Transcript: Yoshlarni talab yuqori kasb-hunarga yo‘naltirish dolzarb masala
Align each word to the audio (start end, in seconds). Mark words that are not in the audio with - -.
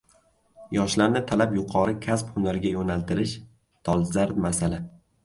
Yoshlarni 0.77 1.19
talab 1.31 1.53
yuqori 1.57 1.93
kasb-hunarga 2.05 2.71
yo‘naltirish 2.79 3.35
dolzarb 3.91 4.41
masala 4.49 4.81